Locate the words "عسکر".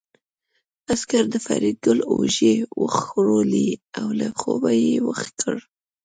0.91-1.23